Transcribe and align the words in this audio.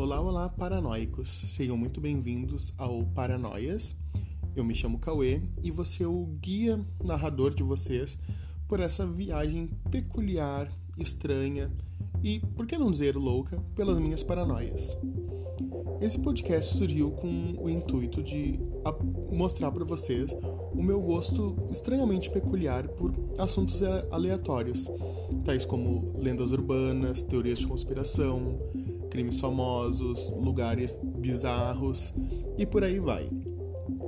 Olá, 0.00 0.20
olá, 0.20 0.48
paranoicos. 0.48 1.28
Sejam 1.28 1.76
muito 1.76 2.00
bem-vindos 2.00 2.72
ao 2.78 3.04
Paranoias. 3.04 3.96
Eu 4.54 4.62
me 4.62 4.72
chamo 4.72 5.00
Cauê 5.00 5.42
e 5.60 5.72
vou 5.72 5.84
ser 5.84 6.06
o 6.06 6.24
guia 6.40 6.80
narrador 7.02 7.52
de 7.52 7.64
vocês 7.64 8.16
por 8.68 8.78
essa 8.78 9.04
viagem 9.04 9.68
peculiar, 9.90 10.70
estranha 10.96 11.68
e, 12.22 12.38
por 12.38 12.64
que 12.64 12.78
não 12.78 12.92
dizer 12.92 13.16
louca, 13.16 13.60
pelas 13.74 13.98
minhas 13.98 14.22
paranoias. 14.22 14.96
Esse 16.00 16.20
podcast 16.20 16.76
surgiu 16.76 17.10
com 17.10 17.56
o 17.58 17.68
intuito 17.68 18.22
de 18.22 18.60
mostrar 19.32 19.72
para 19.72 19.84
vocês 19.84 20.32
o 20.72 20.80
meu 20.80 21.00
gosto 21.00 21.56
estranhamente 21.72 22.30
peculiar 22.30 22.86
por 22.86 23.12
assuntos 23.36 23.82
aleatórios, 24.12 24.88
tais 25.44 25.64
como 25.64 26.16
lendas 26.20 26.52
urbanas, 26.52 27.24
teorias 27.24 27.58
de 27.58 27.66
conspiração, 27.66 28.60
crimes 29.10 29.40
famosos, 29.40 30.30
lugares 30.30 30.98
bizarros 31.02 32.14
e 32.56 32.64
por 32.64 32.84
aí 32.84 32.98
vai. 32.98 33.28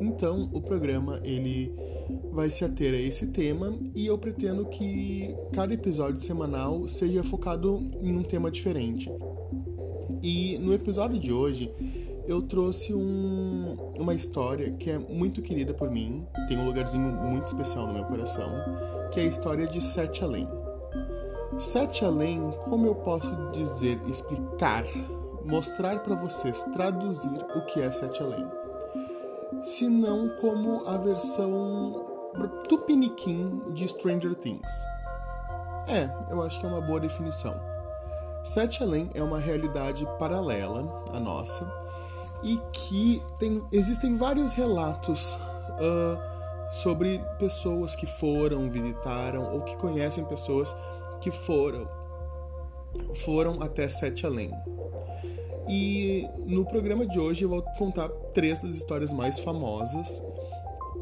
Então, 0.00 0.48
o 0.52 0.60
programa 0.60 1.20
ele 1.24 1.72
vai 2.32 2.50
se 2.50 2.64
ater 2.64 2.94
a 2.94 2.98
esse 2.98 3.28
tema 3.28 3.76
e 3.94 4.06
eu 4.06 4.16
pretendo 4.16 4.66
que 4.66 5.34
cada 5.52 5.74
episódio 5.74 6.18
semanal 6.18 6.86
seja 6.88 7.22
focado 7.22 7.90
em 8.00 8.16
um 8.16 8.22
tema 8.22 8.50
diferente. 8.50 9.10
E 10.22 10.58
no 10.58 10.72
episódio 10.72 11.18
de 11.18 11.32
hoje 11.32 11.72
eu 12.26 12.42
trouxe 12.42 12.94
um, 12.94 13.76
uma 13.98 14.14
história 14.14 14.70
que 14.72 14.90
é 14.90 14.98
muito 14.98 15.42
querida 15.42 15.74
por 15.74 15.90
mim, 15.90 16.24
tem 16.46 16.58
um 16.58 16.66
lugarzinho 16.66 17.10
muito 17.10 17.46
especial 17.46 17.86
no 17.86 17.94
meu 17.94 18.04
coração, 18.04 18.48
que 19.12 19.20
é 19.20 19.24
a 19.24 19.26
história 19.26 19.66
de 19.66 19.80
Sete 19.80 20.22
Além. 20.22 20.59
Sete 21.60 22.06
Além, 22.06 22.50
como 22.64 22.86
eu 22.86 22.94
posso 22.94 23.30
dizer, 23.52 24.00
explicar, 24.06 24.82
mostrar 25.44 25.98
para 25.98 26.14
vocês, 26.14 26.62
traduzir 26.72 27.38
o 27.54 27.60
que 27.66 27.82
é 27.82 27.90
Sete 27.90 28.22
Além? 28.22 28.50
Se 29.62 29.86
não 29.86 30.30
como 30.40 30.88
a 30.88 30.96
versão 30.96 32.06
tupiniquim 32.66 33.60
de 33.74 33.86
Stranger 33.86 34.34
Things. 34.36 34.72
É, 35.86 36.08
eu 36.30 36.40
acho 36.42 36.58
que 36.58 36.64
é 36.64 36.68
uma 36.70 36.80
boa 36.80 36.98
definição. 36.98 37.54
Sete 38.42 38.82
Além 38.82 39.10
é 39.12 39.22
uma 39.22 39.38
realidade 39.38 40.08
paralela 40.18 41.04
à 41.12 41.20
nossa 41.20 41.70
e 42.42 42.58
que 42.72 43.22
tem, 43.38 43.62
existem 43.70 44.16
vários 44.16 44.52
relatos 44.52 45.34
uh, 45.34 46.72
sobre 46.72 47.22
pessoas 47.38 47.94
que 47.94 48.06
foram, 48.06 48.70
visitaram 48.70 49.52
ou 49.52 49.60
que 49.60 49.76
conhecem 49.76 50.24
pessoas 50.24 50.74
que 51.20 51.30
foram 51.30 51.88
foram 53.24 53.62
até 53.62 53.88
Sete 53.88 54.26
Além. 54.26 54.50
E 55.68 56.26
no 56.46 56.64
programa 56.64 57.06
de 57.06 57.18
hoje 57.18 57.44
eu 57.44 57.48
vou 57.48 57.62
contar 57.78 58.08
três 58.34 58.58
das 58.58 58.74
histórias 58.74 59.12
mais 59.12 59.38
famosas 59.38 60.22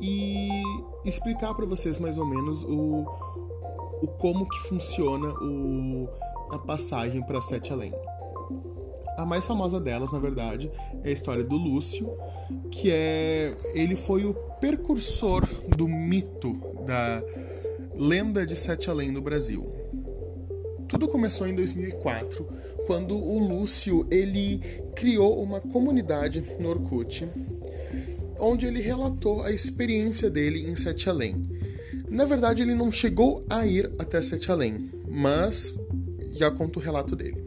e 0.01 0.63
explicar 1.05 1.55
para 1.55 1.65
vocês 1.65 1.99
mais 1.99 2.19
ou 2.19 2.27
menos 2.27 2.63
o, 2.63 3.07
o 4.03 4.09
como 4.19 4.47
que 4.47 4.59
funciona 4.69 5.29
o, 5.41 6.09
a 6.51 6.59
passagem 6.59 7.23
para 7.23 7.41
Sete 7.41 7.73
Além. 7.73 7.95
A 9.17 9.27
mais 9.27 9.47
famosa 9.47 9.81
delas, 9.81 10.13
na 10.13 10.19
verdade, 10.19 10.71
é 11.03 11.09
a 11.09 11.13
história 11.13 11.43
do 11.43 11.57
Lúcio, 11.57 12.09
que 12.71 12.91
é 12.91 13.53
ele 13.75 13.97
foi 13.97 14.25
o 14.25 14.35
precursor 14.61 15.45
do 15.77 15.89
mito 15.89 16.53
da 16.87 17.23
lenda 17.97 18.47
de 18.47 18.55
Sete 18.55 18.89
Além 18.89 19.11
no 19.11 19.21
Brasil. 19.21 19.67
Tudo 20.89 21.07
começou 21.07 21.47
em 21.47 21.55
2004, 21.55 22.49
quando 22.87 23.15
o 23.15 23.39
Lúcio 23.39 24.07
ele 24.11 24.59
criou 24.97 25.43
uma 25.43 25.61
comunidade 25.61 26.43
no 26.59 26.71
Orkut, 26.71 27.29
onde 28.39 28.65
ele 28.65 28.81
relatou 28.81 29.43
a 29.43 29.53
experiência 29.53 30.31
dele 30.31 30.67
em 30.67 30.75
Sete 30.75 31.11
Além. 31.11 31.43
Na 32.09 32.25
verdade, 32.25 32.63
ele 32.63 32.75
não 32.75 32.91
chegou 32.91 33.45
a 33.51 33.67
ir 33.67 33.93
até 33.99 34.23
Sete 34.23 34.51
Além, 34.51 34.91
mas 35.07 35.75
já 36.33 36.51
conto 36.51 36.79
o 36.79 36.83
relato 36.83 37.15
dele. 37.15 37.47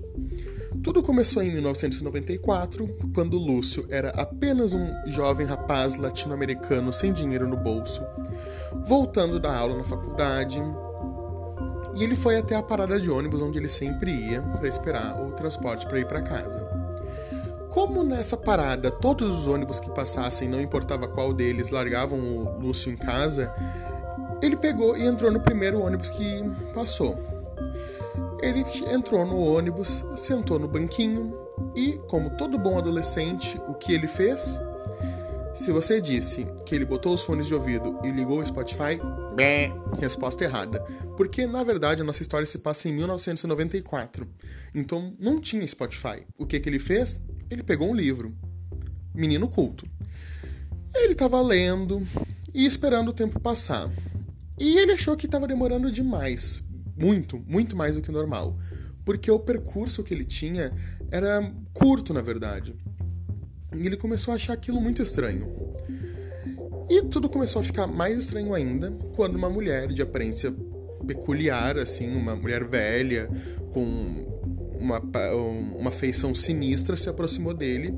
Tudo 0.84 1.02
começou 1.02 1.42
em 1.42 1.52
1994, 1.52 2.88
quando 3.14 3.38
Lúcio 3.38 3.86
era 3.90 4.10
apenas 4.10 4.74
um 4.74 4.88
jovem 5.08 5.48
rapaz 5.48 5.98
latino-americano 5.98 6.94
sem 6.94 7.12
dinheiro 7.12 7.48
no 7.48 7.58
bolso, 7.58 8.04
voltando 8.86 9.40
da 9.40 9.56
aula 9.56 9.78
na 9.78 9.84
faculdade, 9.84 10.60
e 11.96 12.04
ele 12.04 12.16
foi 12.16 12.38
até 12.38 12.56
a 12.56 12.64
parada 12.64 13.00
de 13.00 13.10
ônibus 13.10 13.42
onde 13.42 13.58
ele 13.58 13.70
sempre 13.70 14.12
ia 14.12 14.42
para 14.42 14.68
esperar 14.68 15.22
o 15.22 15.32
transporte 15.32 15.86
para 15.86 16.00
ir 16.00 16.08
para 16.08 16.22
casa. 16.22 16.62
Como 17.70 18.04
nessa 18.04 18.36
parada 18.36 18.92
todos 18.92 19.34
os 19.40 19.48
ônibus 19.48 19.80
que 19.80 19.90
passassem, 19.90 20.48
não 20.48 20.60
importava 20.60 21.08
qual 21.08 21.34
deles, 21.34 21.70
largavam 21.70 22.20
o 22.20 22.60
Lúcio 22.60 22.92
em 22.92 22.98
casa, 22.98 23.54
ele 24.42 24.58
pegou 24.58 24.98
e 24.98 25.06
entrou 25.06 25.32
no 25.32 25.40
primeiro 25.40 25.82
ônibus 25.82 26.10
que 26.10 26.44
passou. 26.74 27.18
Ele 28.42 28.66
entrou 28.92 29.26
no 29.26 29.38
ônibus, 29.38 30.04
sentou 30.16 30.58
no 30.58 30.68
banquinho 30.68 31.38
e, 31.76 31.94
como 32.08 32.32
todo 32.32 32.58
bom 32.58 32.78
adolescente, 32.78 33.62
o 33.68 33.74
que 33.76 33.94
ele 33.94 34.08
fez? 34.08 34.60
Se 35.54 35.72
você 35.72 36.00
disse 36.00 36.48
que 36.66 36.74
ele 36.74 36.86
botou 36.86 37.14
os 37.14 37.24
fones 37.24 37.46
de 37.46 37.54
ouvido 37.54 38.00
e 38.04 38.10
ligou 38.10 38.40
o 38.40 38.46
Spotify, 38.46 38.98
bé, 39.36 39.72
resposta 40.00 40.46
errada. 40.46 40.80
Porque, 41.18 41.46
na 41.46 41.62
verdade, 41.62 42.02
a 42.02 42.06
nossa 42.06 42.22
história 42.22 42.46
se 42.46 42.58
passa 42.58 42.88
em 42.88 42.94
1994. 42.94 44.28
Então, 44.74 45.14
não 45.20 45.42
tinha 45.42 45.68
Spotify. 45.68 46.26
O 46.38 46.46
que, 46.46 46.60
que 46.60 46.70
ele 46.70 46.80
fez? 46.80 47.22
Ele 47.50 47.64
pegou 47.64 47.90
um 47.90 47.96
livro. 47.96 48.34
Menino 49.14 49.50
culto. 49.50 49.86
Ele 50.96 51.14
estava 51.14 51.42
lendo 51.42 52.02
e 52.54 52.66
esperando 52.66 53.10
o 53.10 53.14
tempo 53.14 53.40
passar. 53.40 53.90
E 54.58 54.78
ele 54.78 54.94
achou 54.94 55.18
que 55.18 55.26
estava 55.26 55.48
demorando 55.48 55.92
demais. 55.92 56.64
Muito, 56.98 57.44
muito 57.46 57.76
mais 57.76 57.96
do 57.96 58.02
que 58.02 58.12
normal. 58.12 58.58
Porque 59.04 59.30
o 59.30 59.40
percurso 59.40 60.04
que 60.04 60.14
ele 60.14 60.26
tinha 60.26 60.72
era 61.12 61.54
curto, 61.74 62.14
na 62.14 62.22
verdade. 62.22 62.74
E 63.76 63.86
ele 63.86 63.98
começou 63.98 64.32
a 64.32 64.36
achar 64.36 64.54
aquilo 64.54 64.80
muito 64.82 65.02
estranho. 65.02 65.48
E 66.90 67.02
tudo 67.04 67.30
começou 67.30 67.62
a 67.62 67.64
ficar 67.64 67.88
mais 67.88 68.18
estranho 68.18 68.54
ainda 68.54 68.92
quando 69.16 69.36
uma 69.36 69.50
mulher 69.50 69.88
de 69.88 70.02
aparência 70.02 70.54
peculiar, 71.08 71.78
assim, 71.78 72.16
uma 72.16 72.36
mulher 72.36 72.66
velha, 72.66 73.30
com 73.72 73.82
uma, 74.74 75.02
uma 75.78 75.92
feição 75.92 76.36
sinistra, 76.36 76.98
se 76.98 77.10
aproximou 77.10 77.54
dele 77.54 77.98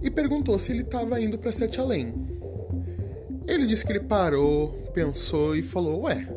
e 0.00 0.10
perguntou 0.10 0.58
se 0.58 0.72
ele 0.72 0.82
estava 0.82 1.20
indo 1.20 1.38
para 1.38 1.52
Sete 1.52 1.80
Além. 1.80 2.14
Ele 3.46 3.66
disse 3.66 3.84
que 3.84 3.92
ele 3.92 4.00
parou, 4.00 4.70
pensou 4.94 5.56
e 5.56 5.62
falou: 5.62 6.02
Ué, 6.02 6.28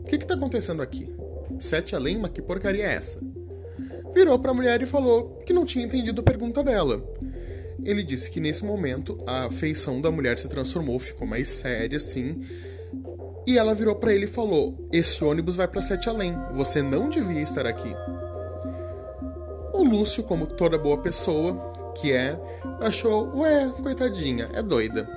o 0.00 0.04
que 0.04 0.16
está 0.16 0.34
acontecendo 0.34 0.82
aqui? 0.82 1.14
Sete 1.60 1.94
além, 1.94 2.18
mas 2.18 2.30
que 2.30 2.40
porcaria 2.40 2.84
é 2.84 2.94
essa? 2.94 3.20
Virou 4.14 4.38
para 4.38 4.52
a 4.52 4.54
mulher 4.54 4.80
e 4.80 4.86
falou 4.86 5.42
que 5.44 5.52
não 5.52 5.66
tinha 5.66 5.84
entendido 5.84 6.20
a 6.20 6.24
pergunta 6.24 6.62
dela. 6.62 7.02
Ele 7.82 8.02
disse 8.02 8.30
que 8.30 8.40
nesse 8.40 8.64
momento 8.64 9.18
a 9.26 9.50
feição 9.50 10.00
da 10.00 10.10
mulher 10.10 10.38
se 10.38 10.48
transformou, 10.48 10.98
ficou 10.98 11.26
mais 11.26 11.48
séria 11.48 11.96
assim. 11.96 12.40
E 13.46 13.56
ela 13.56 13.74
virou 13.74 13.94
para 13.94 14.12
ele 14.12 14.24
e 14.24 14.28
falou: 14.28 14.88
Esse 14.92 15.24
ônibus 15.24 15.56
vai 15.56 15.68
para 15.68 15.80
Sete 15.80 16.08
Além, 16.08 16.34
você 16.52 16.82
não 16.82 17.08
devia 17.08 17.40
estar 17.40 17.66
aqui. 17.66 17.94
O 19.72 19.82
Lúcio, 19.82 20.22
como 20.22 20.46
toda 20.46 20.76
boa 20.76 20.98
pessoa 20.98 21.54
que 21.94 22.12
é, 22.12 22.38
achou: 22.80 23.38
Ué, 23.38 23.72
coitadinha, 23.82 24.50
é 24.52 24.62
doida. 24.62 25.08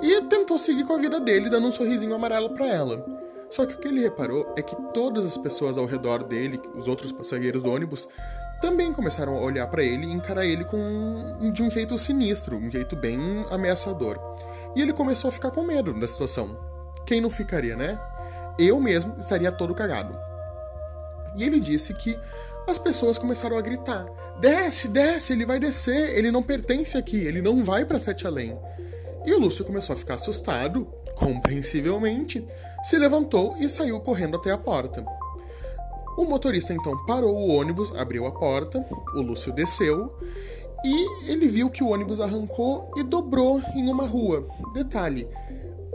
E 0.00 0.20
tentou 0.22 0.58
seguir 0.58 0.84
com 0.84 0.94
a 0.94 0.98
vida 0.98 1.20
dele, 1.20 1.48
dando 1.48 1.68
um 1.68 1.72
sorrisinho 1.72 2.14
amarelo 2.14 2.50
para 2.50 2.66
ela. 2.66 3.22
Só 3.48 3.66
que 3.66 3.74
o 3.74 3.78
que 3.78 3.86
ele 3.86 4.00
reparou 4.00 4.52
é 4.56 4.62
que 4.62 4.74
todas 4.92 5.24
as 5.24 5.36
pessoas 5.36 5.76
ao 5.76 5.84
redor 5.84 6.24
dele, 6.24 6.60
os 6.74 6.88
outros 6.88 7.12
passageiros 7.12 7.62
do 7.62 7.70
ônibus, 7.70 8.08
também 8.62 8.92
começaram 8.92 9.36
a 9.36 9.40
olhar 9.40 9.66
para 9.66 9.82
ele 9.82 10.06
e 10.06 10.12
encarar 10.12 10.46
ele 10.46 10.64
com 10.64 11.50
de 11.52 11.64
um 11.64 11.70
jeito 11.70 11.98
sinistro, 11.98 12.56
um 12.56 12.70
jeito 12.70 12.94
bem 12.94 13.18
ameaçador. 13.50 14.18
E 14.76 14.80
ele 14.80 14.92
começou 14.92 15.28
a 15.28 15.32
ficar 15.32 15.50
com 15.50 15.64
medo 15.64 15.92
da 15.92 16.06
situação. 16.06 16.56
Quem 17.04 17.20
não 17.20 17.28
ficaria, 17.28 17.74
né? 17.74 18.00
Eu 18.56 18.80
mesmo 18.80 19.16
estaria 19.18 19.50
todo 19.50 19.74
cagado. 19.74 20.16
E 21.36 21.42
ele 21.42 21.58
disse 21.58 21.92
que 21.92 22.16
as 22.66 22.78
pessoas 22.78 23.18
começaram 23.18 23.58
a 23.58 23.60
gritar: 23.60 24.06
Desce, 24.40 24.86
desce, 24.86 25.32
ele 25.32 25.44
vai 25.44 25.58
descer, 25.58 26.16
ele 26.16 26.30
não 26.30 26.42
pertence 26.42 26.96
aqui, 26.96 27.16
ele 27.16 27.42
não 27.42 27.64
vai 27.64 27.84
para 27.84 27.98
Sete 27.98 28.28
Além. 28.28 28.56
E 29.26 29.34
o 29.34 29.40
Lúcio 29.40 29.64
começou 29.64 29.94
a 29.94 29.96
ficar 29.96 30.14
assustado, 30.14 30.84
compreensivelmente, 31.16 32.46
se 32.84 32.96
levantou 32.96 33.56
e 33.58 33.68
saiu 33.68 33.98
correndo 34.00 34.36
até 34.36 34.52
a 34.52 34.58
porta. 34.58 35.04
O 36.16 36.24
motorista 36.24 36.74
então 36.74 36.96
parou 37.06 37.34
o 37.34 37.48
ônibus, 37.48 37.92
abriu 37.96 38.26
a 38.26 38.32
porta, 38.32 38.84
o 39.14 39.20
Lúcio 39.20 39.52
desceu 39.52 40.14
e 40.84 41.30
ele 41.30 41.46
viu 41.48 41.70
que 41.70 41.82
o 41.82 41.88
ônibus 41.88 42.20
arrancou 42.20 42.90
e 42.96 43.02
dobrou 43.02 43.60
em 43.74 43.88
uma 43.88 44.06
rua. 44.06 44.46
Detalhe: 44.74 45.28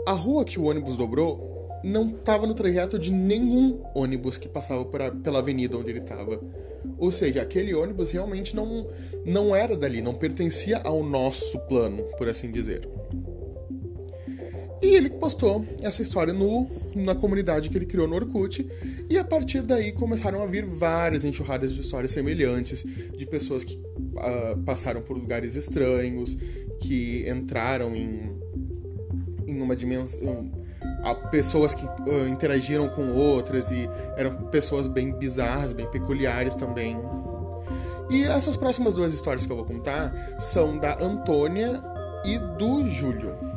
a 0.06 0.12
rua 0.12 0.44
que 0.44 0.58
o 0.58 0.64
ônibus 0.64 0.96
dobrou 0.96 1.58
não 1.84 2.10
estava 2.10 2.46
no 2.46 2.54
trajeto 2.54 2.98
de 2.98 3.12
nenhum 3.12 3.80
ônibus 3.94 4.38
que 4.38 4.48
passava 4.48 4.84
pela 4.84 5.38
avenida 5.38 5.76
onde 5.76 5.90
ele 5.90 6.00
estava. 6.00 6.40
Ou 6.96 7.10
seja, 7.10 7.42
aquele 7.42 7.74
ônibus 7.74 8.10
realmente 8.10 8.56
não, 8.56 8.88
não 9.24 9.54
era 9.54 9.76
dali, 9.76 10.00
não 10.00 10.14
pertencia 10.14 10.80
ao 10.82 11.02
nosso 11.02 11.58
plano, 11.60 12.04
por 12.16 12.28
assim 12.28 12.50
dizer. 12.50 12.88
E 14.80 14.94
ele 14.94 15.10
postou 15.10 15.66
essa 15.82 16.02
história 16.02 16.32
no, 16.32 16.68
na 16.94 17.14
comunidade 17.14 17.68
que 17.68 17.76
ele 17.76 17.86
criou 17.86 18.06
no 18.06 18.14
Orkut, 18.14 18.66
e 19.10 19.18
a 19.18 19.24
partir 19.24 19.62
daí 19.62 19.92
começaram 19.92 20.42
a 20.42 20.46
vir 20.46 20.64
várias 20.64 21.24
enxurradas 21.24 21.74
de 21.74 21.80
histórias 21.80 22.12
semelhantes, 22.12 22.84
de 22.84 23.26
pessoas 23.26 23.64
que 23.64 23.74
uh, 23.74 24.58
passaram 24.64 25.02
por 25.02 25.16
lugares 25.16 25.56
estranhos, 25.56 26.36
que 26.80 27.28
entraram 27.28 27.94
em, 27.94 28.32
em 29.46 29.60
uma 29.60 29.74
dimensão. 29.74 30.50
Uh, 30.80 31.30
pessoas 31.30 31.74
que 31.74 31.84
uh, 31.84 32.28
interagiram 32.28 32.88
com 32.88 33.12
outras 33.12 33.70
e 33.70 33.88
eram 34.16 34.48
pessoas 34.48 34.86
bem 34.86 35.12
bizarras, 35.12 35.72
bem 35.72 35.90
peculiares 35.90 36.54
também. 36.54 36.96
E 38.10 38.22
essas 38.24 38.56
próximas 38.56 38.94
duas 38.94 39.12
histórias 39.12 39.44
que 39.44 39.52
eu 39.52 39.56
vou 39.56 39.66
contar 39.66 40.36
são 40.38 40.78
da 40.78 41.02
Antônia 41.02 41.80
e 42.24 42.38
do 42.56 42.86
Júlio. 42.86 43.47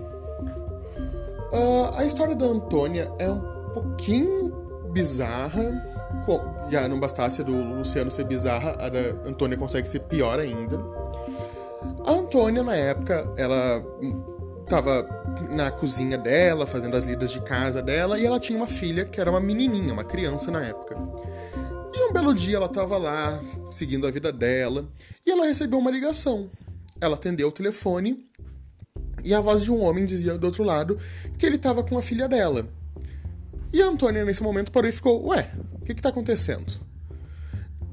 Uh, 1.52 1.96
a 1.96 2.06
história 2.06 2.36
da 2.36 2.46
Antônia 2.46 3.12
é 3.20 3.30
um 3.30 3.70
pouquinho 3.74 4.50
bizarra. 4.92 5.90
Já 6.70 6.88
não 6.88 7.00
bastasse 7.00 7.44
do 7.44 7.52
Luciano 7.52 8.12
ser 8.12 8.26
bizarra, 8.26 8.72
a 8.80 8.90
da 8.90 9.00
Antônia 9.26 9.58
consegue 9.58 9.88
ser 9.88 10.00
pior 10.02 10.40
ainda. 10.40 10.80
A 12.06 12.12
Antônia, 12.12 12.64
na 12.64 12.76
época, 12.76 13.34
ela 13.36 13.84
estava 14.64 15.06
na 15.50 15.72
cozinha 15.72 16.18
dela, 16.18 16.66
fazendo 16.66 16.96
as 16.96 17.06
lidas 17.06 17.32
de 17.32 17.42
casa 17.42 17.82
dela, 17.82 18.18
e 18.18 18.26
ela 18.26 18.40
tinha 18.40 18.58
uma 18.58 18.68
filha 18.68 19.04
que 19.04 19.20
era 19.20 19.30
uma 19.30 19.40
menininha, 19.40 19.92
uma 19.92 20.04
criança 20.04 20.52
na 20.52 20.64
época. 20.64 20.98
E 21.94 22.10
um 22.10 22.14
belo 22.14 22.34
dia 22.34 22.56
ela 22.56 22.68
estava 22.68 22.98
lá, 22.98 23.42
seguindo 23.70 24.08
a 24.08 24.12
vida 24.12 24.32
dela, 24.32 24.86
e 25.26 25.32
ela 25.32 25.46
recebeu 25.46 25.80
uma 25.80 25.92
ligação. 25.92 26.50
Ela 27.02 27.16
atendeu 27.16 27.50
o 27.50 27.52
telefone 27.52 28.30
e 29.24 29.34
a 29.34 29.42
voz 29.42 29.64
de 29.64 29.72
um 29.72 29.82
homem 29.82 30.06
dizia 30.06 30.38
do 30.38 30.46
outro 30.46 30.64
lado 30.64 30.98
que 31.38 31.46
ele 31.46 31.56
estava 31.56 31.84
com 31.84 31.98
a 31.98 32.02
filha 32.02 32.28
dela. 32.28 32.68
E 33.74 33.82
a 33.82 33.88
Antônia, 33.88 34.26
nesse 34.26 34.44
momento, 34.44 34.72
parou 34.72 34.90
e 34.90 34.92
ficou: 34.92 35.28
Ué, 35.28 35.50
o 35.80 35.86
que 35.86 35.94
está 35.94 36.10
acontecendo? 36.10 36.74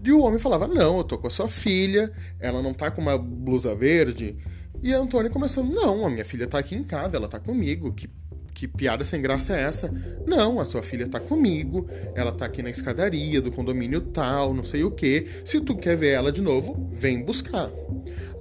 E 0.04 0.12
o 0.12 0.20
homem 0.20 0.38
falava: 0.38 0.66
Não, 0.66 0.98
eu 0.98 1.04
tô 1.04 1.18
com 1.18 1.26
a 1.26 1.30
sua 1.30 1.48
filha, 1.48 2.12
ela 2.40 2.62
não 2.62 2.74
tá 2.74 2.90
com 2.90 3.00
uma 3.00 3.16
blusa 3.16 3.74
verde. 3.74 4.36
E 4.82 4.92
a 4.92 4.98
Antônia 4.98 5.30
começou: 5.30 5.62
Não, 5.62 6.04
a 6.04 6.10
minha 6.10 6.24
filha 6.24 6.46
tá 6.46 6.58
aqui 6.58 6.74
em 6.74 6.82
casa, 6.82 7.16
ela 7.16 7.28
tá 7.28 7.38
comigo. 7.38 7.92
Que, 7.92 8.08
que 8.54 8.66
piada 8.66 9.04
sem 9.04 9.22
graça 9.22 9.56
é 9.56 9.62
essa? 9.62 9.92
Não, 10.26 10.58
a 10.58 10.64
sua 10.64 10.82
filha 10.82 11.06
tá 11.06 11.20
comigo, 11.20 11.86
ela 12.14 12.32
tá 12.32 12.44
aqui 12.46 12.60
na 12.60 12.70
escadaria 12.70 13.40
do 13.40 13.52
condomínio 13.52 14.00
tal, 14.00 14.52
não 14.52 14.64
sei 14.64 14.82
o 14.82 14.90
que. 14.90 15.28
Se 15.44 15.60
tu 15.60 15.76
quer 15.76 15.96
ver 15.96 16.08
ela 16.08 16.32
de 16.32 16.42
novo, 16.42 16.88
vem 16.90 17.22
buscar. 17.22 17.70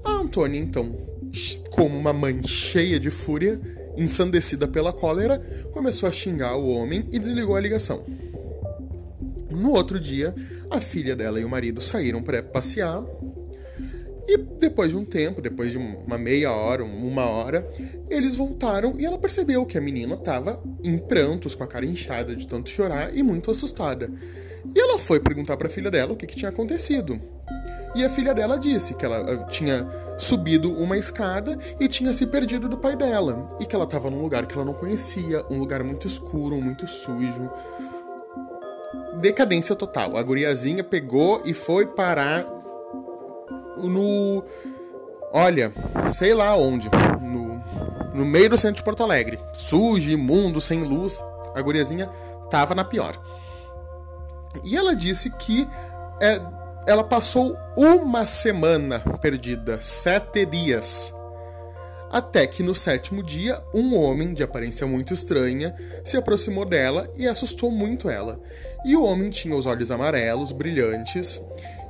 A 0.04 0.12
Antônia, 0.12 0.60
então, 0.60 0.96
como 1.78 1.96
uma 1.96 2.12
mãe 2.12 2.42
cheia 2.44 3.00
de 3.00 3.12
fúria, 3.12 3.62
ensandecida 3.96 4.68
pela 4.68 4.92
cólera, 4.92 5.40
começou 5.72 6.10
a 6.10 6.12
xingar 6.12 6.58
o 6.58 6.68
homem 6.70 7.08
e 7.12 7.20
desligou 7.20 7.56
a 7.56 7.60
ligação. 7.60 8.04
No 9.52 9.74
outro 9.74 10.00
dia, 10.00 10.34
a 10.72 10.82
filha 10.82 11.16
dela 11.16 11.40
e 11.40 11.46
o 11.46 11.50
marido 11.50 11.80
saíram 11.80 12.24
para 12.24 12.42
passear. 12.42 13.04
E 14.28 14.38
depois 14.38 14.90
de 14.90 14.98
um 14.98 15.06
tempo, 15.06 15.40
depois 15.40 15.72
de 15.72 15.78
uma 15.78 16.18
meia 16.18 16.52
hora, 16.52 16.84
uma 16.84 17.26
hora, 17.26 17.70
eles 18.10 18.36
voltaram 18.36 18.96
e 19.00 19.06
ela 19.06 19.18
percebeu 19.20 19.64
que 19.64 19.78
a 19.78 19.82
menina 19.82 20.16
estava 20.16 20.62
em 20.84 20.98
prantos, 20.98 21.54
com 21.54 21.64
a 21.64 21.68
cara 21.68 21.86
inchada 21.86 22.36
de 22.36 22.48
tanto 22.48 22.72
chorar 22.72 23.16
e 23.16 23.22
muito 23.22 23.52
assustada. 23.52 24.12
E 24.76 24.80
ela 24.80 24.98
foi 24.98 25.20
perguntar 25.20 25.56
para 25.56 25.68
a 25.68 25.72
filha 25.72 25.92
dela 25.92 26.14
o 26.14 26.16
que, 26.16 26.26
que 26.26 26.36
tinha 26.36 26.50
acontecido. 26.50 27.22
E 27.96 28.04
a 28.04 28.10
filha 28.10 28.34
dela 28.34 28.58
disse 28.58 28.96
que 28.96 29.06
ela 29.06 29.20
eh, 29.32 29.46
tinha 29.50 30.07
subido 30.18 30.72
uma 30.72 30.98
escada 30.98 31.58
e 31.80 31.88
tinha 31.88 32.12
se 32.12 32.26
perdido 32.26 32.68
do 32.68 32.78
pai 32.78 32.96
dela. 32.96 33.48
E 33.60 33.66
que 33.66 33.76
ela 33.76 33.86
estava 33.86 34.10
num 34.10 34.22
lugar 34.22 34.46
que 34.46 34.54
ela 34.54 34.66
não 34.66 34.74
conhecia, 34.74 35.46
um 35.50 35.60
lugar 35.60 35.84
muito 35.84 36.08
escuro, 36.08 36.56
muito 36.62 36.88
sujo. 36.88 37.50
Decadência 39.20 39.76
total. 39.76 40.18
A 40.18 40.24
guriazinha 40.24 40.84
pegou 40.84 41.42
e 41.46 41.54
foi 41.54 41.86
parar 41.86 42.46
no. 43.78 44.44
Olha, 45.32 45.72
sei 46.10 46.34
lá 46.34 46.56
onde. 46.56 46.90
No, 47.22 47.62
no 48.14 48.26
meio 48.26 48.50
do 48.50 48.58
centro 48.58 48.78
de 48.78 48.84
Porto 48.84 49.04
Alegre. 49.04 49.40
Sujo, 49.54 50.10
imundo, 50.10 50.62
sem 50.62 50.84
luz. 50.84 51.24
A 51.56 51.62
guriazinha 51.62 52.08
tava 52.50 52.74
na 52.74 52.84
pior. 52.84 53.20
E 54.64 54.76
ela 54.76 54.96
disse 54.96 55.30
que 55.32 55.68
é, 56.20 56.42
ela 56.88 57.04
passou 57.04 57.58
uma 57.76 58.26
semana 58.26 59.02
perdida, 59.22 59.78
sete 59.82 60.46
dias. 60.46 61.14
Até 62.10 62.48
que 62.48 62.64
no 62.64 62.74
sétimo 62.74 63.22
dia, 63.22 63.62
um 63.74 63.98
homem 63.98 64.34
de 64.34 64.42
aparência 64.42 64.88
muito 64.88 65.14
estranha 65.14 65.76
se 66.02 66.16
aproximou 66.16 66.64
dela 66.64 67.12
e 67.18 67.28
assustou 67.28 67.70
muito 67.70 68.10
ela. 68.10 68.40
E 68.86 68.96
o 68.96 69.04
homem 69.04 69.30
tinha 69.30 69.54
os 69.54 69.66
olhos 69.66 69.92
amarelos, 69.92 70.54
brilhantes, 70.54 71.42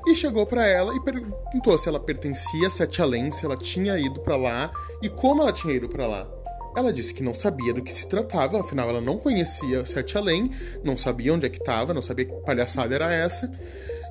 e 0.08 0.16
chegou 0.16 0.48
para 0.48 0.66
ela 0.66 0.96
e 0.96 1.04
perguntou 1.04 1.78
se 1.78 1.88
ela 1.88 2.00
pertencia 2.00 2.66
a 2.66 2.72
Sete 2.72 3.00
Além, 3.00 3.32
se 3.32 3.46
ela 3.46 3.56
tinha 3.56 4.00
ido 4.00 4.20
para 4.22 4.36
lá 4.36 4.72
e 5.04 5.10
como 5.10 5.44
ela 5.44 5.54
tinha 5.54 5.76
ido 5.76 5.88
para 5.88 6.08
lá. 6.08 6.28
Ela 6.76 6.92
disse 6.92 7.14
que 7.14 7.22
não 7.22 7.36
sabia 7.36 7.72
do 7.72 7.84
que 7.84 7.94
se 7.94 8.08
tratava, 8.08 8.62
afinal 8.62 8.90
ela 8.90 9.02
não 9.02 9.20
conhecia 9.20 9.86
Sete 9.86 10.18
Além, 10.18 10.50
não 10.84 10.98
sabia 10.98 11.36
onde 11.36 11.46
é 11.46 11.50
que 11.50 11.60
estava, 11.60 11.94
não 11.94 12.02
sabia 12.02 12.26
que 12.26 12.34
palhaçada 12.42 12.96
era 12.96 13.14
essa. 13.14 13.52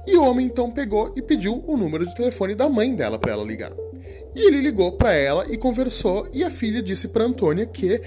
E 0.07 0.17
o 0.17 0.25
homem 0.25 0.47
então 0.47 0.71
pegou 0.71 1.13
e 1.17 1.23
pediu 1.23 1.63
o 1.67 1.77
número 1.77 2.07
de 2.07 2.15
telefone 2.15 2.55
da 2.55 2.69
mãe 2.69 2.95
dela 2.95 3.19
para 3.19 3.33
ela 3.33 3.45
ligar. 3.45 3.73
E 4.35 4.47
ele 4.47 4.61
ligou 4.61 4.93
para 4.93 5.13
ela 5.13 5.47
e 5.51 5.57
conversou, 5.57 6.29
e 6.33 6.45
a 6.45 6.51
filha 6.51 6.83
disse 6.83 7.09
para 7.09 7.25
Antônia 7.25 7.67
que 7.67 8.01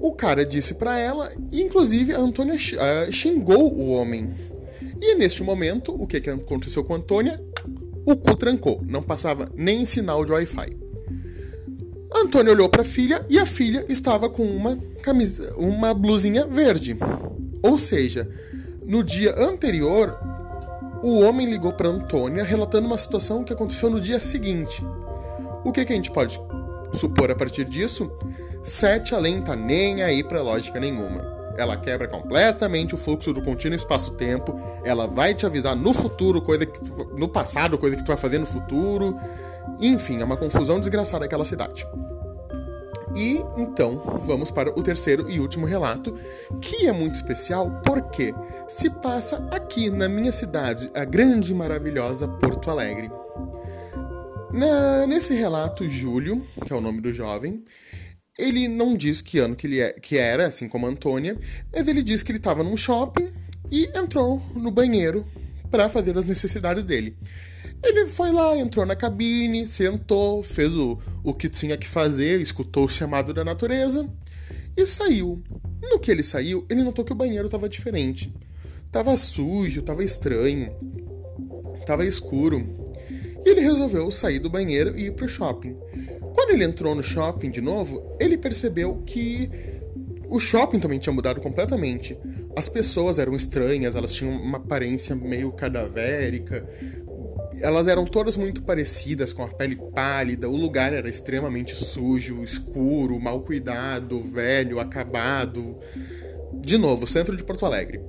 o 0.00 0.12
cara 0.12 0.44
disse 0.44 0.74
para 0.74 0.98
ela, 0.98 1.30
e 1.52 1.60
inclusive 1.60 2.14
a 2.14 2.18
Antônia 2.18 2.54
uh, 2.54 3.12
xingou 3.12 3.72
o 3.72 3.90
homem. 3.90 4.30
E 5.00 5.14
neste 5.14 5.42
momento, 5.42 5.94
o 5.94 6.06
que, 6.06 6.20
que 6.20 6.30
aconteceu 6.30 6.82
com 6.82 6.94
a 6.94 6.96
Antônia? 6.96 7.40
O 8.06 8.16
cu 8.16 8.34
trancou, 8.36 8.80
não 8.86 9.02
passava 9.02 9.50
nem 9.54 9.84
sinal 9.84 10.24
de 10.24 10.32
Wi-Fi. 10.32 10.76
Antônia 12.14 12.52
olhou 12.52 12.68
para 12.68 12.82
a 12.82 12.84
filha 12.84 13.24
e 13.28 13.38
a 13.38 13.44
filha 13.44 13.84
estava 13.88 14.30
com 14.30 14.44
uma 14.44 14.76
camisa, 15.02 15.54
uma 15.56 15.92
blusinha 15.92 16.46
verde. 16.46 16.96
Ou 17.62 17.76
seja, 17.76 18.28
no 18.86 19.04
dia 19.04 19.34
anterior, 19.38 20.18
o 21.02 21.20
homem 21.20 21.48
ligou 21.48 21.72
para 21.72 21.88
Antônia 21.88 22.42
relatando 22.42 22.86
uma 22.86 22.98
situação 22.98 23.44
que 23.44 23.52
aconteceu 23.52 23.88
no 23.88 24.00
dia 24.00 24.18
seguinte. 24.18 24.84
O 25.64 25.72
que, 25.72 25.84
que 25.84 25.92
a 25.92 25.96
gente 25.96 26.10
pode 26.10 26.40
supor 26.92 27.30
a 27.30 27.34
partir 27.34 27.64
disso? 27.64 28.10
Sete 28.64 29.14
além 29.14 29.42
tá 29.42 29.54
nem 29.54 30.02
aí 30.02 30.22
para 30.22 30.42
lógica 30.42 30.80
nenhuma. 30.80 31.38
Ela 31.56 31.76
quebra 31.76 32.06
completamente 32.06 32.94
o 32.94 32.98
fluxo 32.98 33.32
do 33.32 33.42
contínuo 33.42 33.76
espaço-tempo. 33.76 34.60
Ela 34.84 35.06
vai 35.06 35.34
te 35.34 35.44
avisar 35.44 35.74
no 35.74 35.92
futuro, 35.92 36.40
coisa 36.40 36.64
que, 36.64 36.80
no 37.16 37.28
passado, 37.28 37.76
coisa 37.76 37.96
que 37.96 38.04
tu 38.04 38.08
vai 38.08 38.16
fazer 38.16 38.38
no 38.38 38.46
futuro. 38.46 39.16
Enfim, 39.80 40.20
é 40.20 40.24
uma 40.24 40.36
confusão 40.36 40.78
desgraçada 40.78 41.24
aquela 41.24 41.44
cidade. 41.44 41.86
E 43.14 43.42
então 43.56 44.20
vamos 44.26 44.50
para 44.50 44.70
o 44.70 44.82
terceiro 44.82 45.30
e 45.30 45.40
último 45.40 45.66
relato, 45.66 46.14
que 46.60 46.86
é 46.86 46.92
muito 46.92 47.14
especial 47.14 47.80
porque 47.84 48.34
se 48.68 48.90
passa 48.90 49.48
aqui 49.50 49.90
na 49.90 50.08
minha 50.08 50.32
cidade, 50.32 50.90
a 50.94 51.04
grande 51.04 51.52
e 51.52 51.54
maravilhosa 51.54 52.28
Porto 52.28 52.70
Alegre. 52.70 53.10
Na, 54.52 55.06
nesse 55.06 55.34
relato, 55.34 55.88
Júlio, 55.88 56.44
que 56.64 56.72
é 56.72 56.76
o 56.76 56.80
nome 56.80 57.00
do 57.00 57.12
jovem, 57.12 57.62
ele 58.38 58.68
não 58.68 58.94
diz 58.94 59.20
que 59.20 59.38
ano 59.38 59.56
que 59.56 59.66
ele 59.66 59.80
é, 59.80 59.92
que 59.92 60.16
era, 60.16 60.46
assim 60.46 60.68
como 60.68 60.86
a 60.86 60.90
Antônia, 60.90 61.36
mas 61.72 61.88
ele 61.88 62.02
diz 62.02 62.22
que 62.22 62.30
ele 62.30 62.38
estava 62.38 62.62
num 62.62 62.76
shopping 62.76 63.32
e 63.70 63.90
entrou 63.94 64.42
no 64.54 64.70
banheiro 64.70 65.26
para 65.70 65.88
fazer 65.88 66.16
as 66.16 66.24
necessidades 66.24 66.84
dele. 66.84 67.16
Ele 67.82 68.06
foi 68.08 68.32
lá, 68.32 68.56
entrou 68.56 68.84
na 68.84 68.96
cabine, 68.96 69.66
sentou, 69.66 70.42
fez 70.42 70.74
o, 70.74 70.98
o 71.22 71.32
que 71.32 71.48
tinha 71.48 71.76
que 71.76 71.86
fazer, 71.86 72.40
escutou 72.40 72.84
o 72.84 72.88
chamado 72.88 73.32
da 73.32 73.44
natureza 73.44 74.08
e 74.76 74.86
saiu. 74.86 75.42
No 75.82 75.98
que 75.98 76.10
ele 76.10 76.22
saiu, 76.22 76.66
ele 76.68 76.82
notou 76.82 77.04
que 77.04 77.12
o 77.12 77.16
banheiro 77.16 77.46
estava 77.46 77.68
diferente. 77.68 78.32
Tava 78.90 79.16
sujo, 79.16 79.82
tava 79.82 80.02
estranho, 80.02 80.72
tava 81.86 82.04
escuro. 82.04 82.66
E 83.44 83.48
ele 83.48 83.60
resolveu 83.60 84.10
sair 84.10 84.38
do 84.38 84.50
banheiro 84.50 84.96
e 84.96 85.06
ir 85.06 85.12
pro 85.12 85.28
shopping. 85.28 85.76
Quando 86.34 86.50
ele 86.50 86.64
entrou 86.64 86.94
no 86.94 87.02
shopping 87.02 87.50
de 87.50 87.60
novo, 87.60 88.16
ele 88.20 88.38
percebeu 88.38 89.02
que 89.04 89.50
o 90.28 90.38
shopping 90.38 90.78
também 90.78 90.98
tinha 90.98 91.12
mudado 91.12 91.40
completamente. 91.40 92.16
As 92.54 92.68
pessoas 92.68 93.18
eram 93.18 93.34
estranhas, 93.34 93.94
elas 93.94 94.12
tinham 94.14 94.32
uma 94.32 94.58
aparência 94.58 95.14
meio 95.16 95.50
cadavérica, 95.52 96.68
elas 97.62 97.88
eram 97.88 98.04
todas 98.04 98.36
muito 98.36 98.62
parecidas, 98.62 99.32
com 99.32 99.42
a 99.42 99.48
pele 99.48 99.76
pálida, 99.94 100.48
o 100.48 100.56
lugar 100.56 100.92
era 100.92 101.08
extremamente 101.08 101.74
sujo, 101.74 102.42
escuro, 102.42 103.18
mal 103.20 103.40
cuidado, 103.40 104.20
velho, 104.20 104.80
acabado. 104.80 105.78
De 106.54 106.76
novo, 106.76 107.06
centro 107.06 107.36
de 107.36 107.44
Porto 107.44 107.66
Alegre. 107.66 108.00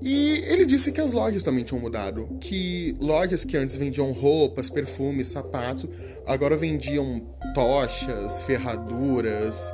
E 0.00 0.44
ele 0.46 0.64
disse 0.64 0.92
que 0.92 1.00
as 1.00 1.12
lojas 1.12 1.42
também 1.42 1.64
tinham 1.64 1.80
mudado. 1.80 2.28
Que 2.40 2.96
lojas 3.00 3.44
que 3.44 3.56
antes 3.56 3.76
vendiam 3.76 4.12
roupas, 4.12 4.70
perfumes, 4.70 5.28
sapato, 5.28 5.88
agora 6.26 6.56
vendiam 6.56 7.26
tochas, 7.52 8.44
ferraduras, 8.44 9.72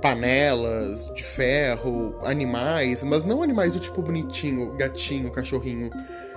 panelas 0.00 1.10
de 1.14 1.24
ferro, 1.24 2.14
animais, 2.22 3.02
mas 3.02 3.24
não 3.24 3.42
animais 3.42 3.72
do 3.72 3.80
tipo 3.80 4.02
bonitinho, 4.02 4.72
gatinho, 4.76 5.30
cachorrinho. 5.30 5.90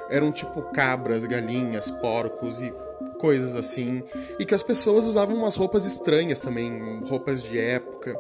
Eram 0.10 0.32
tipo 0.32 0.62
cabras, 0.74 1.24
galinhas, 1.24 1.92
porcos 1.92 2.62
e 2.62 2.74
coisas 3.20 3.56
assim. 3.56 4.04
E 4.40 4.46
que 4.46 4.56
as 4.56 4.64
pessoas 4.64 5.06
usavam 5.06 5.36
umas 5.36 5.56
roupas 5.56 5.86
estranhas 5.86 6.40
também, 6.40 7.02
roupas 7.08 7.44
de 7.44 7.60
época. 7.60 8.20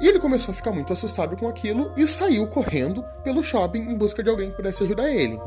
E 0.00 0.08
ele 0.08 0.18
começou 0.18 0.52
a 0.52 0.54
ficar 0.54 0.72
muito 0.72 0.92
assustado 0.92 1.36
com 1.36 1.48
aquilo 1.48 1.92
e 1.96 2.06
saiu 2.06 2.46
correndo 2.46 3.04
pelo 3.22 3.44
shopping 3.44 3.82
em 3.82 3.96
busca 3.96 4.22
de 4.22 4.30
alguém 4.30 4.50
que 4.50 4.56
pudesse 4.56 4.82
ajudar 4.82 5.08
ele. 5.08 5.38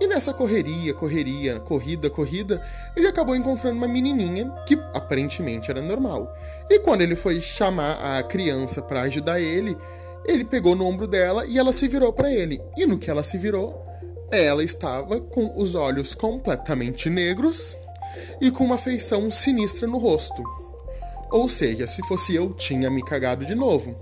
E 0.00 0.06
nessa 0.06 0.32
correria, 0.32 0.94
correria, 0.94 1.60
corrida, 1.60 2.08
corrida, 2.08 2.62
ele 2.96 3.06
acabou 3.06 3.36
encontrando 3.36 3.76
uma 3.76 3.86
menininha 3.86 4.50
que 4.66 4.74
aparentemente 4.94 5.70
era 5.70 5.82
normal. 5.82 6.34
E 6.70 6.78
quando 6.78 7.02
ele 7.02 7.14
foi 7.14 7.38
chamar 7.38 8.16
a 8.16 8.22
criança 8.22 8.80
para 8.80 9.02
ajudar 9.02 9.42
ele, 9.42 9.76
ele 10.24 10.42
pegou 10.42 10.74
no 10.74 10.86
ombro 10.86 11.06
dela 11.06 11.44
e 11.46 11.58
ela 11.58 11.70
se 11.70 11.86
virou 11.86 12.14
para 12.14 12.32
ele. 12.32 12.62
E 12.78 12.86
no 12.86 12.98
que 12.98 13.10
ela 13.10 13.22
se 13.22 13.36
virou, 13.36 13.86
ela 14.30 14.62
estava 14.62 15.20
com 15.20 15.52
os 15.60 15.74
olhos 15.74 16.14
completamente 16.14 17.10
negros 17.10 17.76
e 18.40 18.50
com 18.50 18.64
uma 18.64 18.78
feição 18.78 19.30
sinistra 19.30 19.86
no 19.86 19.98
rosto. 19.98 20.42
Ou 21.30 21.48
seja, 21.48 21.86
se 21.86 22.06
fosse 22.06 22.34
eu, 22.34 22.52
tinha 22.54 22.90
me 22.90 23.04
cagado 23.04 23.44
de 23.44 23.54
novo. 23.54 23.96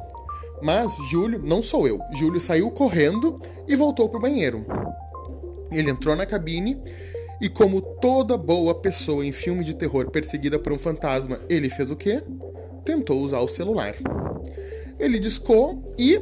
Mas 0.63 0.91
Júlio, 1.11 1.41
não 1.43 1.63
sou 1.63 1.87
eu. 1.87 2.01
Júlio 2.13 2.41
saiu 2.41 2.71
correndo 2.71 3.41
e 3.67 3.77
voltou 3.77 4.09
pro 4.09 4.21
banheiro. 4.21 4.67
Ele 5.71 5.91
entrou 5.91 6.17
na 6.17 6.27
cabine 6.27 6.81
e, 7.41 7.49
como 7.49 7.81
toda 7.81 8.37
boa 8.37 8.75
pessoa 8.75 9.25
em 9.25 9.33
filme 9.33 9.63
de 9.63 9.75
terror 9.75 10.11
perseguida 10.11 10.59
por 10.59 10.73
um 10.73 10.79
fantasma, 10.79 11.41
ele 11.49 11.69
fez 11.69 11.91
o 11.91 11.97
quê? 11.97 12.23
Tentou 12.85 13.21
usar 13.21 13.41
o 13.41 13.49
celular. 13.49 13.95
Ele 14.99 15.19
discou 15.19 15.93
e, 15.99 16.21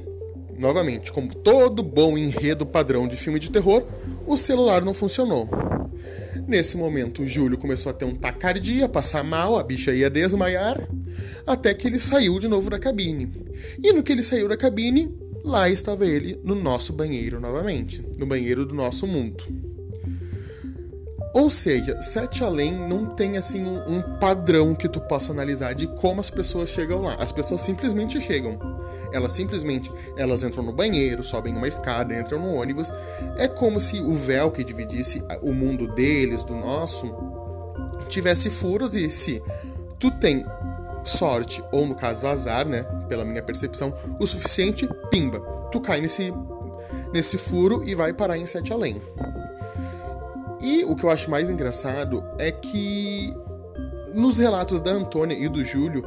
novamente, 0.58 1.12
como 1.12 1.34
todo 1.34 1.82
bom 1.82 2.16
enredo 2.16 2.64
padrão 2.64 3.06
de 3.06 3.16
filme 3.16 3.38
de 3.38 3.50
terror, 3.50 3.84
o 4.26 4.36
celular 4.36 4.84
não 4.84 4.94
funcionou. 4.94 5.48
Nesse 6.46 6.76
momento, 6.76 7.22
o 7.22 7.26
Júlio 7.26 7.58
começou 7.58 7.90
a 7.90 7.92
ter 7.94 8.04
um 8.04 8.14
tacardia, 8.14 8.88
passar 8.88 9.24
mal, 9.24 9.58
a 9.58 9.62
bicha 9.62 9.92
ia 9.92 10.08
desmaiar, 10.08 10.88
até 11.46 11.74
que 11.74 11.86
ele 11.86 11.98
saiu 11.98 12.38
de 12.38 12.46
novo 12.46 12.70
da 12.70 12.78
cabine. 12.78 13.32
E 13.82 13.92
no 13.92 14.02
que 14.02 14.12
ele 14.12 14.22
saiu 14.22 14.48
da 14.48 14.56
cabine, 14.56 15.12
lá 15.44 15.68
estava 15.68 16.06
ele 16.06 16.40
no 16.44 16.54
nosso 16.54 16.92
banheiro 16.92 17.40
novamente, 17.40 18.04
no 18.18 18.26
banheiro 18.26 18.64
do 18.64 18.74
nosso 18.74 19.06
mundo. 19.06 19.44
Ou 21.36 21.50
seja, 21.50 22.00
Sete 22.00 22.42
Além 22.42 22.72
não 22.72 23.04
tem 23.04 23.36
assim 23.36 23.62
um, 23.62 23.98
um, 23.98 24.02
padrão 24.18 24.74
que 24.74 24.88
tu 24.88 24.98
possa 24.98 25.32
analisar 25.32 25.74
de 25.74 25.86
como 25.86 26.18
as 26.18 26.30
pessoas 26.30 26.70
chegam 26.70 27.02
lá. 27.02 27.14
As 27.16 27.30
pessoas 27.30 27.60
simplesmente 27.60 28.18
chegam. 28.22 28.58
Elas 29.12 29.32
simplesmente 29.32 29.92
elas 30.16 30.42
entram 30.42 30.64
no 30.64 30.72
banheiro, 30.72 31.22
sobem 31.22 31.54
uma 31.54 31.68
escada, 31.68 32.18
entram 32.18 32.40
no 32.40 32.54
ônibus. 32.54 32.90
É 33.36 33.46
como 33.46 33.78
se 33.78 34.00
o 34.00 34.12
véu 34.12 34.50
que 34.50 34.64
dividisse 34.64 35.22
o 35.42 35.52
mundo 35.52 35.86
deles 35.88 36.42
do 36.42 36.54
nosso 36.54 37.14
tivesse 38.08 38.48
furos 38.48 38.94
e 38.94 39.10
se 39.10 39.42
tu 39.98 40.10
tem 40.10 40.42
sorte 41.04 41.62
ou 41.70 41.86
no 41.86 41.94
caso 41.94 42.26
azar, 42.26 42.66
né, 42.66 42.82
pela 43.10 43.26
minha 43.26 43.42
percepção, 43.42 43.92
o 44.18 44.26
suficiente, 44.26 44.88
pimba, 45.10 45.40
tu 45.70 45.82
cai 45.82 46.00
nesse 46.00 46.32
nesse 47.12 47.38
furo 47.38 47.82
e 47.86 47.94
vai 47.94 48.12
parar 48.12 48.38
em 48.38 48.46
Sete 48.46 48.72
Além. 48.72 49.00
E 50.66 50.84
o 50.84 50.96
que 50.96 51.04
eu 51.04 51.10
acho 51.10 51.30
mais 51.30 51.48
engraçado 51.48 52.24
é 52.40 52.50
que 52.50 53.32
nos 54.12 54.36
relatos 54.36 54.80
da 54.80 54.90
Antônia 54.90 55.38
e 55.38 55.48
do 55.48 55.64
Júlio, 55.64 56.02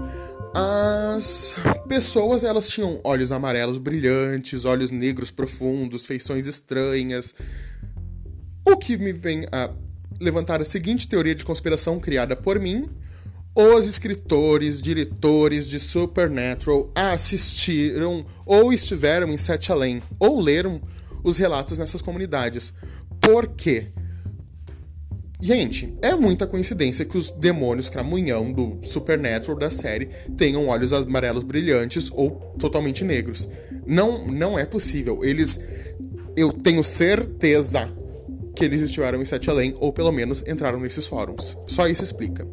as 0.53 1.55
pessoas 1.87 2.43
elas 2.43 2.69
tinham 2.69 2.99
olhos 3.05 3.31
amarelos 3.31 3.77
brilhantes, 3.77 4.65
olhos 4.65 4.91
negros 4.91 5.31
profundos, 5.31 6.05
feições 6.05 6.45
estranhas. 6.45 7.33
O 8.67 8.75
que 8.75 8.97
me 8.97 9.13
vem 9.13 9.47
a 9.49 9.69
levantar 10.19 10.59
a 10.59 10.65
seguinte 10.65 11.07
teoria 11.07 11.33
de 11.33 11.45
conspiração 11.45 11.97
criada 11.97 12.35
por 12.35 12.59
mim. 12.59 12.89
Os 13.55 13.87
escritores, 13.87 14.81
diretores 14.81 15.69
de 15.69 15.79
Supernatural 15.79 16.91
assistiram 16.93 18.25
ou 18.45 18.73
estiveram 18.73 19.29
em 19.29 19.37
Sete 19.37 19.71
Além 19.71 20.03
ou 20.19 20.41
leram 20.41 20.81
os 21.23 21.37
relatos 21.37 21.77
nessas 21.77 22.01
comunidades. 22.01 22.73
Por 23.21 23.47
quê? 23.47 23.93
Gente, 25.41 25.97
é 26.01 26.13
muita 26.15 26.45
coincidência 26.45 27.05
que 27.05 27.17
os 27.17 27.31
demônios 27.31 27.89
cramunhão 27.89 28.51
do 28.51 28.77
Supernatural 28.83 29.57
da 29.57 29.71
série 29.71 30.09
tenham 30.35 30.67
olhos 30.67 30.91
amarelos 30.91 31.43
brilhantes 31.43 32.11
ou 32.11 32.31
totalmente 32.59 33.05
negros. 33.05 33.47
Não, 33.87 34.27
não 34.27 34.59
é 34.59 34.65
possível. 34.65 35.23
Eles. 35.23 35.57
Eu 36.35 36.51
tenho 36.51 36.83
certeza 36.83 37.89
que 38.53 38.65
eles 38.65 38.81
estiveram 38.81 39.21
em 39.21 39.25
Sete 39.25 39.49
Além, 39.49 39.73
ou 39.79 39.93
pelo 39.93 40.11
menos 40.11 40.43
entraram 40.45 40.77
nesses 40.77 41.07
fóruns. 41.07 41.55
Só 41.67 41.87
isso 41.87 42.03
explica. 42.03 42.45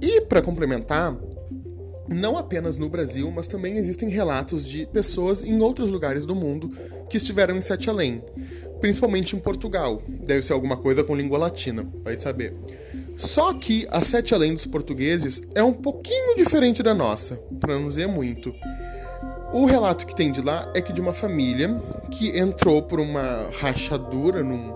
E 0.00 0.22
para 0.22 0.40
complementar, 0.40 1.14
não 2.08 2.38
apenas 2.38 2.78
no 2.78 2.88
Brasil, 2.88 3.30
mas 3.30 3.48
também 3.48 3.76
existem 3.76 4.08
relatos 4.08 4.66
de 4.66 4.86
pessoas 4.86 5.42
em 5.42 5.60
outros 5.60 5.90
lugares 5.90 6.24
do 6.24 6.34
mundo 6.34 6.70
que 7.10 7.18
estiveram 7.18 7.54
em 7.54 7.60
Sete 7.60 7.90
Além 7.90 8.22
principalmente 8.80 9.36
em 9.36 9.40
Portugal. 9.40 10.02
Deve 10.08 10.42
ser 10.42 10.52
alguma 10.52 10.76
coisa 10.76 11.02
com 11.04 11.14
língua 11.14 11.38
latina, 11.38 11.86
vai 12.02 12.16
saber. 12.16 12.54
Só 13.16 13.54
que 13.54 13.86
a 13.90 14.02
Sete 14.02 14.34
Além 14.34 14.52
dos 14.52 14.66
portugueses 14.66 15.42
é 15.54 15.62
um 15.62 15.72
pouquinho 15.72 16.36
diferente 16.36 16.82
da 16.82 16.94
nossa, 16.94 17.36
para 17.58 17.78
não 17.78 17.88
dizer 17.88 18.06
muito. 18.06 18.54
O 19.52 19.64
relato 19.64 20.06
que 20.06 20.14
tem 20.14 20.30
de 20.30 20.42
lá 20.42 20.70
é 20.74 20.82
que 20.82 20.92
de 20.92 21.00
uma 21.00 21.14
família 21.14 21.82
que 22.10 22.36
entrou 22.38 22.82
por 22.82 23.00
uma 23.00 23.48
rachadura 23.58 24.42
num, 24.42 24.74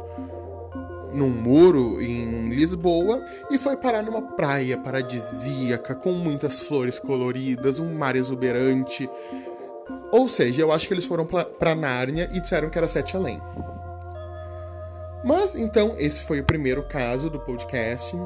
num 1.13 1.29
muro 1.29 2.01
em 2.01 2.49
Lisboa 2.49 3.23
e 3.51 3.59
foi 3.59 3.77
parar 3.77 4.03
numa 4.03 4.23
praia 4.23 4.79
paradisíaca 4.79 5.95
com 5.95 6.13
muitas 6.13 6.61
flores 6.61 6.99
coloridas, 6.99 7.79
um 7.79 7.93
mar 7.95 8.17
exuberante. 8.17 9.11
Ou 10.13 10.29
seja, 10.29 10.63
eu 10.63 10.73
acho 10.73 10.89
que 10.89 10.95
eles 10.95 11.05
foram 11.05 11.27
para 11.27 11.75
Nárnia 11.75 12.31
e 12.33 12.41
disseram 12.41 12.71
que 12.71 12.79
era 12.79 12.89
Sete 12.89 13.17
Além. 13.17 13.41
Mas 15.25 15.55
então, 15.55 15.95
esse 15.99 16.23
foi 16.23 16.41
o 16.41 16.45
primeiro 16.45 16.83
caso 16.83 17.29
do 17.29 17.39
podcast. 17.41 18.17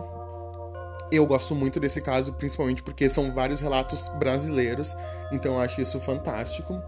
Eu 1.10 1.26
gosto 1.26 1.54
muito 1.54 1.78
desse 1.78 2.00
caso, 2.00 2.32
principalmente 2.32 2.82
porque 2.82 3.08
são 3.08 3.32
vários 3.32 3.60
relatos 3.60 4.08
brasileiros, 4.18 4.96
então 5.32 5.54
eu 5.54 5.60
acho 5.60 5.80
isso 5.80 6.00
fantástico. 6.00 6.80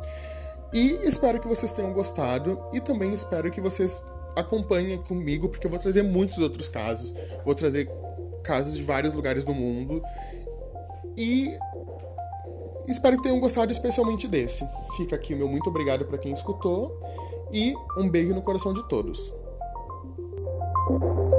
E 0.72 0.98
espero 1.02 1.40
que 1.40 1.46
vocês 1.46 1.72
tenham 1.72 1.92
gostado 1.92 2.60
e 2.72 2.80
também 2.80 3.12
espero 3.12 3.50
que 3.50 3.60
vocês 3.60 4.00
acompanhem 4.34 4.98
comigo, 4.98 5.48
porque 5.48 5.66
eu 5.66 5.70
vou 5.70 5.78
trazer 5.78 6.02
muitos 6.02 6.38
outros 6.38 6.68
casos. 6.68 7.14
Vou 7.44 7.54
trazer 7.54 7.90
casos 8.42 8.74
de 8.74 8.82
vários 8.82 9.14
lugares 9.14 9.42
do 9.42 9.54
mundo. 9.54 10.02
E 11.16 11.50
espero 12.88 13.16
que 13.16 13.22
tenham 13.22 13.40
gostado 13.40 13.72
especialmente 13.72 14.28
desse. 14.28 14.68
Fica 14.96 15.16
aqui 15.16 15.34
o 15.34 15.36
meu 15.36 15.48
muito 15.48 15.68
obrigado 15.68 16.04
para 16.04 16.18
quem 16.18 16.32
escutou 16.32 17.00
e 17.52 17.74
um 17.96 18.08
beijo 18.08 18.34
no 18.34 18.42
coração 18.42 18.72
de 18.72 18.86
todos. 18.88 19.32
thank 20.88 21.02
you 21.02 21.35